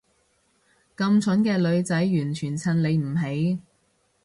[0.97, 3.59] 咁蠢嘅女仔完全襯你唔起